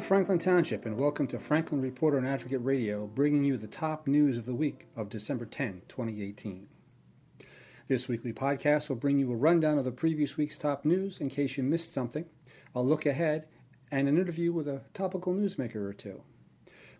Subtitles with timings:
[0.00, 4.06] Hello, Franklin Township, and welcome to Franklin Reporter and Advocate Radio, bringing you the top
[4.06, 6.68] news of the week of December 10, 2018.
[7.86, 11.28] This weekly podcast will bring you a rundown of the previous week's top news in
[11.28, 12.24] case you missed something,
[12.74, 13.46] a look ahead,
[13.92, 16.22] and an interview with a topical newsmaker or two.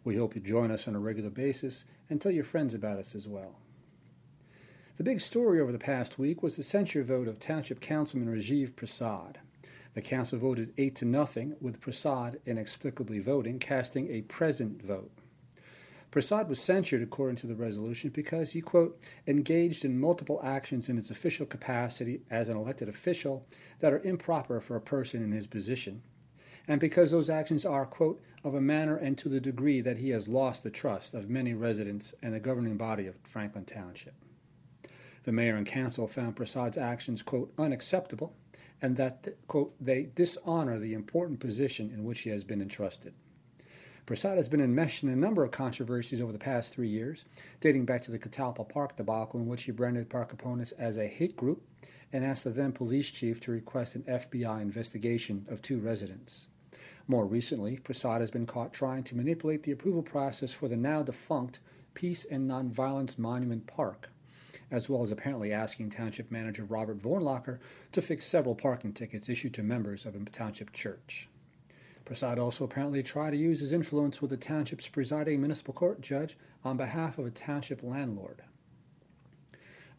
[0.05, 3.15] We hope you join us on a regular basis and tell your friends about us
[3.15, 3.57] as well.
[4.99, 8.77] The big story over the past week was the censure vote of Township Councilman Rajiv
[8.77, 9.39] Prasad.
[9.95, 15.11] The council voted 8 to nothing, with Prasad inexplicably voting, casting a present vote.
[16.11, 20.97] Prasad was censured according to the resolution because he, quote, engaged in multiple actions in
[20.97, 23.47] his official capacity as an elected official
[23.79, 26.03] that are improper for a person in his position,
[26.67, 30.11] and because those actions are, quote, of a manner and to the degree that he
[30.11, 34.15] has lost the trust of many residents and the governing body of Franklin Township.
[35.25, 38.35] The mayor and council found Prasad's actions, quote, unacceptable
[38.83, 43.15] and that, quote, they dishonor the important position in which he has been entrusted.
[44.07, 47.25] Prasad has been enmeshed in a number of controversies over the past three years,
[47.61, 51.07] dating back to the Catalpa Park debacle, in which he branded park opponents as a
[51.07, 51.63] hate group
[52.13, 56.49] and asked the then police chief to request an FBI investigation of two residents.
[57.07, 61.03] More recently, Prasad has been caught trying to manipulate the approval process for the now
[61.03, 61.61] defunct
[61.95, 64.11] Peace and Nonviolence Monument Park,
[64.71, 67.59] as well as apparently asking Township Manager Robert Vornlacher
[67.93, 71.29] to fix several parking tickets issued to members of a township church.
[72.05, 76.37] Prasad also apparently tried to use his influence with the township's presiding municipal court judge
[76.65, 78.43] on behalf of a township landlord.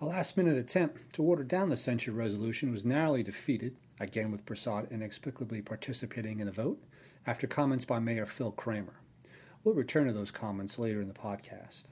[0.01, 4.45] A last minute attempt to water down the censure resolution was narrowly defeated, again with
[4.45, 6.81] Prasad inexplicably participating in the vote,
[7.27, 8.95] after comments by Mayor Phil Kramer.
[9.63, 11.83] We'll return to those comments later in the podcast.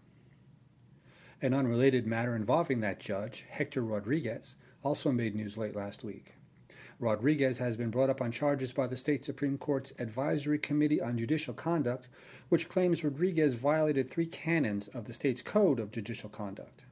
[1.42, 6.34] An unrelated matter involving that judge, Hector Rodriguez, also made news late last week.
[7.00, 11.18] Rodriguez has been brought up on charges by the state Supreme Court's Advisory Committee on
[11.18, 12.10] Judicial Conduct,
[12.50, 16.84] which claims Rodriguez violated three canons of the state's Code of Judicial Conduct.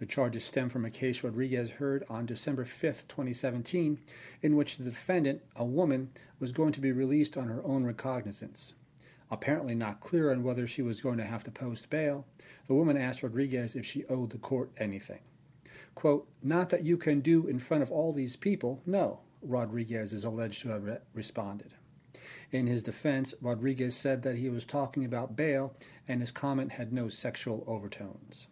[0.00, 3.98] The charges stem from a case Rodriguez heard on December 5, 2017,
[4.42, 8.74] in which the defendant, a woman, was going to be released on her own recognizance.
[9.32, 12.26] Apparently not clear on whether she was going to have to post bail,
[12.68, 15.20] the woman asked Rodriguez if she owed the court anything.
[15.94, 20.24] Quote, Not that you can do in front of all these people, no, Rodriguez is
[20.24, 21.72] alleged to have re- responded.
[22.50, 25.74] In his defense, Rodriguez said that he was talking about bail
[26.06, 28.48] and his comment had no sexual overtones.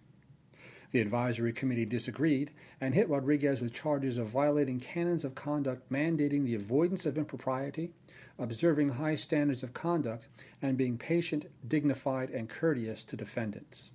[0.92, 6.44] The advisory committee disagreed and hit Rodriguez with charges of violating canons of conduct mandating
[6.44, 7.92] the avoidance of impropriety,
[8.40, 10.26] observing high standards of conduct,
[10.60, 13.92] and being patient, dignified, and courteous to defendants.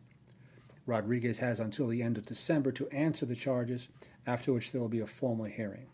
[0.85, 3.87] Rodriguez has until the end of December to answer the charges,
[4.27, 5.87] after which there will be a formal hearing.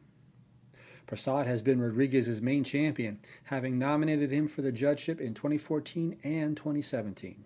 [1.07, 6.55] Prasad has been Rodriguez's main champion, having nominated him for the judgeship in 2014 and
[6.55, 7.43] 2017.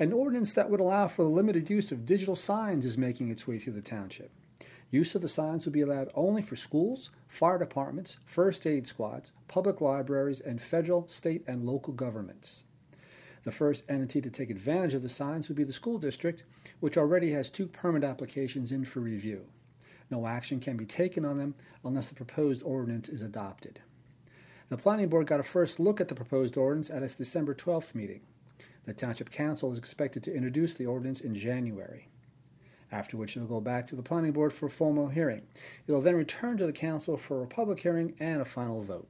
[0.00, 3.48] An ordinance that would allow for the limited use of digital signs is making its
[3.48, 4.30] way through the township.
[4.90, 9.32] Use of the signs will be allowed only for schools, fire departments, first aid squads,
[9.46, 12.64] public libraries, and federal, state, and local governments.
[13.44, 16.42] The first entity to take advantage of the signs would be the school district,
[16.80, 19.46] which already has two permit applications in for review.
[20.10, 23.80] No action can be taken on them unless the proposed ordinance is adopted.
[24.70, 27.94] The Planning Board got a first look at the proposed ordinance at its December 12th
[27.94, 28.20] meeting.
[28.86, 32.08] The Township Council is expected to introduce the ordinance in January
[32.90, 35.42] after which it'll go back to the Planning Board for a formal hearing.
[35.86, 39.08] It'll then return to the Council for a public hearing and a final vote.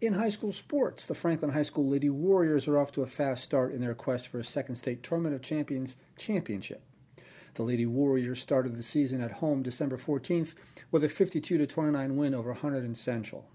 [0.00, 3.42] In high school sports, the Franklin High School Lady Warriors are off to a fast
[3.42, 6.82] start in their quest for a second state Tournament of Champions championship.
[7.54, 10.54] The Lady Warriors started the season at home December 14th
[10.90, 13.48] with a 52 29 win over Hunterdon Central.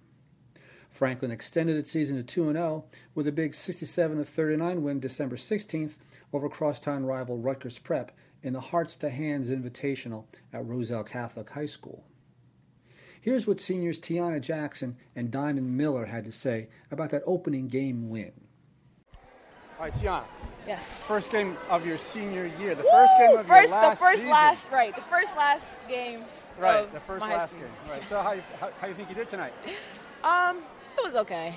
[0.91, 2.83] Franklin extended its season to 2 0
[3.15, 5.93] with a big 67 39 win December 16th
[6.33, 8.11] over crosstown rival Rutgers Prep
[8.43, 12.03] in the Hearts to Hands Invitational at Roselle Catholic High School.
[13.19, 18.09] Here's what seniors Tiana Jackson and Diamond Miller had to say about that opening game
[18.09, 18.31] win.
[19.77, 20.23] All right, Tiana.
[20.67, 21.07] Yes.
[21.07, 22.75] First game of your senior year.
[22.75, 22.89] The Woo!
[22.91, 24.29] first game of first, your last The first season.
[24.29, 24.95] last, right.
[24.95, 26.23] The first last game.
[26.59, 27.63] Right, of the first my last game.
[27.89, 28.03] Right.
[28.07, 29.53] So how you, how, how you think you did tonight?
[30.23, 30.61] Um,
[30.97, 31.55] it was okay.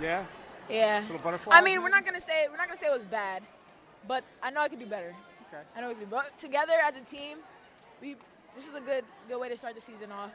[0.00, 0.24] Yeah.
[0.68, 1.00] Yeah.
[1.02, 3.42] Little butterflies, I mean, we're not gonna say we're not gonna say it was bad,
[4.06, 5.14] but I know I could do better.
[5.48, 5.62] Okay.
[5.76, 6.16] I know we could do.
[6.16, 7.38] But together as a team,
[8.00, 8.16] we
[8.54, 10.32] this is a good good way to start the season off.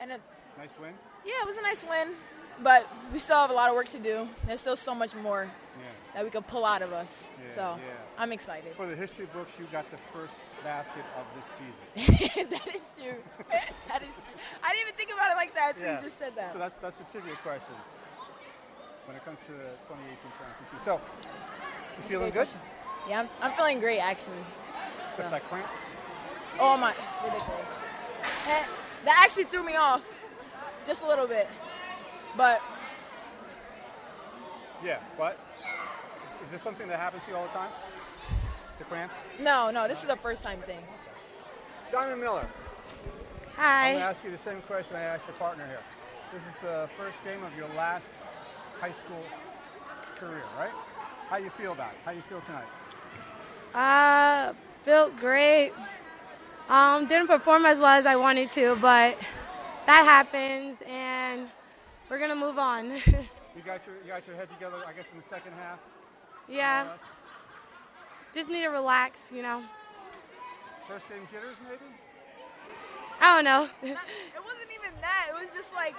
[0.00, 0.20] And it,
[0.58, 0.92] Nice win.
[1.24, 2.14] yeah, it was a nice win,
[2.62, 4.28] but we still have a lot of work to do.
[4.46, 5.84] There's still so much more Yeah.
[6.14, 7.24] that we could pull out of us.
[7.46, 7.92] Yeah, so yeah.
[8.18, 8.74] I'm excited.
[8.76, 12.48] For the history books, you got the first basket of this season.
[12.50, 13.16] that is true.
[13.88, 14.40] that is true.
[14.64, 16.52] I didn't even think about it like that until you just said that.
[16.52, 17.74] So that's that's the trivia question.
[19.04, 20.84] When it comes to the 2018 transfer.
[20.84, 21.00] So,
[21.98, 22.48] you feeling good?
[22.48, 22.60] Question.
[23.08, 24.42] Yeah, I'm, I'm feeling great actually.
[25.10, 25.68] Except that cramp.
[26.58, 27.70] Oh my, ridiculous.
[28.46, 28.66] That,
[29.04, 30.02] that actually threw me off
[30.86, 31.48] just a little bit.
[32.36, 32.60] But
[34.84, 35.38] Yeah, but
[36.44, 37.70] is this something that happens to you all the time?
[38.78, 39.14] The cramps?
[39.40, 40.80] no, no, this is a first time thing.
[41.90, 42.46] Diamond Miller.
[43.56, 43.86] Hi.
[43.86, 45.80] I'm going to ask you the same question I asked your partner here.
[46.32, 48.08] This is the first game of your last
[48.80, 49.22] high school
[50.16, 50.72] career, right?
[51.30, 51.98] How you feel about it?
[52.04, 52.66] How you feel tonight?
[53.74, 54.52] Uh,
[54.84, 55.72] felt great.
[56.68, 59.16] Um, didn't perform as well as I wanted to, but
[59.86, 61.48] that happens, and
[62.10, 62.92] we're gonna move on.
[63.56, 65.78] You got your you got your head together, I guess, in the second half.
[66.46, 67.00] yeah, less?
[68.34, 69.62] just need to relax, you know.
[70.86, 71.80] First game jitters, maybe.
[73.18, 73.64] I don't know.
[73.82, 73.96] It
[74.44, 75.28] wasn't even that.
[75.30, 75.94] It was just like,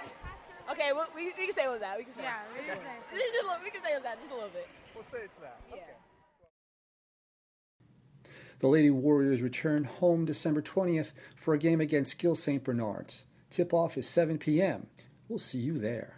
[0.70, 1.98] okay, we, we, we can say it was that.
[1.98, 2.22] We can say.
[2.22, 2.60] Yeah, it.
[2.60, 3.02] we can say it.
[3.12, 4.68] This is a little- we can say it was that just a little bit.
[4.94, 5.58] We'll say it's that.
[5.74, 5.82] Yeah.
[8.60, 12.62] The Lady Warriors return home December 20th for a game against Gill St.
[12.62, 13.24] Bernard's.
[13.50, 14.86] Tip off is 7 p.m.
[15.28, 16.16] We'll see you there.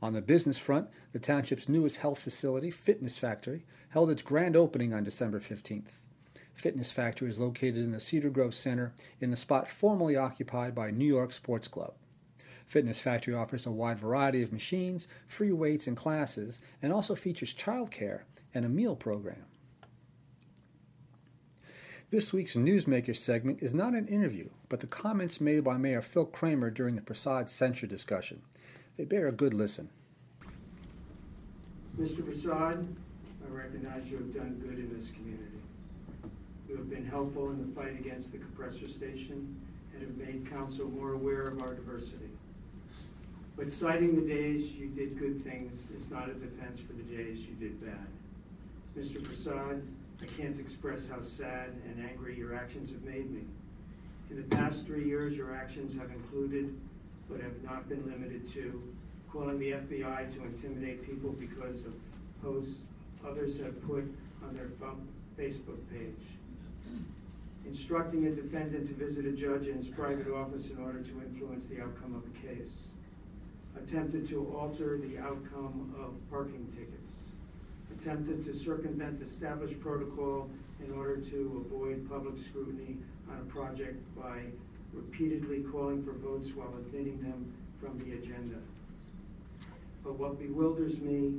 [0.00, 4.94] On the business front, the township's newest health facility, Fitness Factory, held its grand opening
[4.94, 5.90] on December 15th.
[6.54, 10.90] Fitness Factory is located in the Cedar Grove Center in the spot formerly occupied by
[10.90, 11.94] New York Sports Club.
[12.66, 17.54] Fitness Factory offers a wide variety of machines, free weights, and classes, and also features
[17.54, 18.22] childcare
[18.52, 19.46] and a meal program.
[22.10, 26.24] This week's Newsmaker segment is not an interview, but the comments made by Mayor Phil
[26.24, 28.40] Kramer during the Prasad censure discussion.
[28.96, 29.90] They bear a good listen.
[32.00, 32.24] Mr.
[32.24, 32.96] Prasad,
[33.46, 35.58] I recognize you have done good in this community.
[36.66, 39.60] You have been helpful in the fight against the compressor station
[39.92, 42.30] and have made council more aware of our diversity.
[43.54, 47.46] But citing the days you did good things is not a defense for the days
[47.46, 48.06] you did bad.
[48.96, 49.22] Mr.
[49.22, 49.82] Prasad,
[50.20, 53.42] I can't express how sad and angry your actions have made me.
[54.30, 56.78] In the past three years, your actions have included,
[57.30, 58.82] but have not been limited to,
[59.30, 61.94] calling the FBI to intimidate people because of
[62.42, 62.82] posts
[63.26, 64.04] others have put
[64.44, 64.68] on their
[65.38, 66.36] Facebook page.
[67.66, 71.66] Instructing a defendant to visit a judge in his private office in order to influence
[71.66, 72.84] the outcome of a case.
[73.76, 76.97] Attempted to alter the outcome of parking tickets.
[78.00, 80.48] Attempted to circumvent established protocol
[80.84, 82.96] in order to avoid public scrutiny
[83.28, 84.42] on a project by
[84.92, 88.56] repeatedly calling for votes while omitting them from the agenda.
[90.04, 91.34] But what bewilders me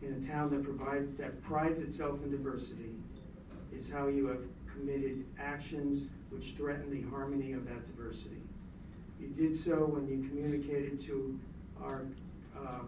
[0.00, 2.94] in a town that provides, that prides itself in diversity
[3.76, 8.40] is how you have committed actions which threaten the harmony of that diversity.
[9.20, 11.38] You did so when you communicated to
[11.82, 12.06] our,
[12.58, 12.84] uh,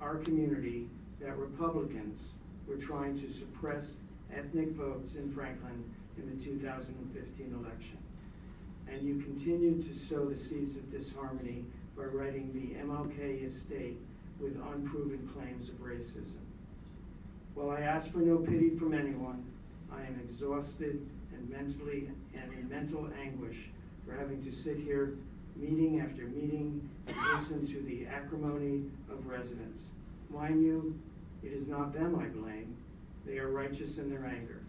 [0.00, 0.88] our community
[1.20, 2.32] that Republicans
[2.66, 3.94] were trying to suppress
[4.34, 5.84] ethnic votes in Franklin
[6.18, 7.98] in the 2015 election.
[8.90, 11.64] And you continued to sow the seeds of disharmony
[11.96, 13.98] by writing the MLK estate
[14.40, 16.42] with unproven claims of racism.
[17.54, 19.44] While I ask for no pity from anyone,
[19.92, 23.68] I am exhausted and mentally and in mental anguish
[24.04, 25.14] for having to sit here
[25.56, 29.90] meeting after meeting and listen to the acrimony of residents.
[30.30, 30.98] Mind you,
[31.44, 32.76] it is not them I blame.
[33.26, 34.60] They are righteous in their anger.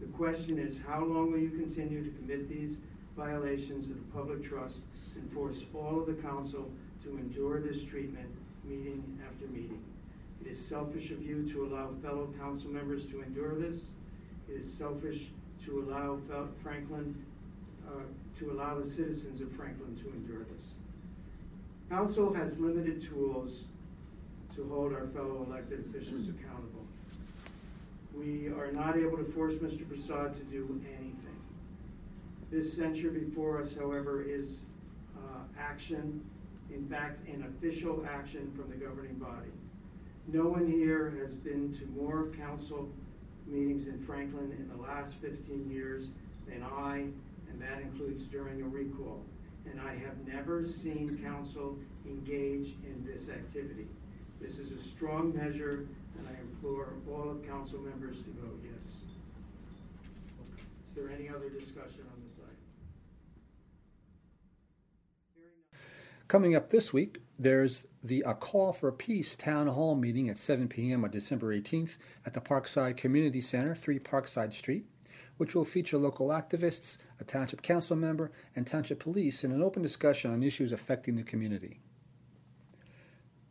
[0.00, 2.78] The question is, how long will you continue to commit these
[3.16, 4.82] violations of the public trust
[5.14, 6.70] and force all of the council
[7.04, 8.28] to endure this treatment
[8.64, 9.82] meeting after meeting?
[10.44, 13.90] It is selfish of you to allow fellow council members to endure this.
[14.48, 15.28] It is selfish
[15.64, 16.18] to allow
[16.62, 17.14] Franklin,
[17.86, 18.02] uh,
[18.38, 20.72] to allow the citizens of Franklin to endure this.
[21.88, 23.64] Council has limited tools
[24.54, 26.84] to hold our fellow elected officials accountable.
[28.16, 29.86] We are not able to force Mr.
[29.88, 31.18] Prasad to do anything.
[32.50, 34.60] This censure before us, however, is
[35.16, 36.22] uh, action,
[36.70, 39.50] in fact, an official action from the governing body.
[40.28, 42.88] No one here has been to more council
[43.46, 46.08] meetings in Franklin in the last 15 years
[46.46, 47.06] than I,
[47.50, 49.22] and that includes during a recall.
[49.70, 53.88] And I have never seen council engage in this activity.
[54.44, 55.86] This is a strong measure,
[56.18, 58.92] and I implore all of council members to vote yes.
[60.86, 62.58] Is there any other discussion on this item?
[66.28, 70.68] Coming up this week, there's the A Call for Peace town hall meeting at 7
[70.68, 71.04] p.m.
[71.04, 71.92] on December 18th
[72.26, 74.84] at the Parkside Community Center, 3 Parkside Street,
[75.38, 79.80] which will feature local activists, a township council member, and township police in an open
[79.80, 81.80] discussion on issues affecting the community.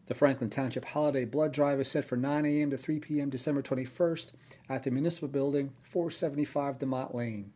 [0.07, 2.69] The Franklin Township Holiday Blood Drive is set for 9 a.m.
[2.71, 3.29] to 3 p.m.
[3.29, 4.31] December 21st
[4.67, 7.53] at the Municipal Building, 475 DeMott Lane.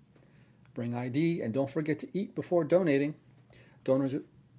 [0.73, 3.15] Bring ID and don't forget to eat before donating.
[3.83, 4.15] Donors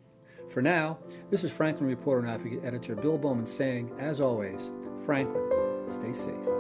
[0.50, 1.00] For now,
[1.30, 4.72] this is Franklin Reporter and Advocate Editor Bill Bowman saying, as always,
[5.10, 5.42] Franklin,
[5.90, 6.59] stay safe.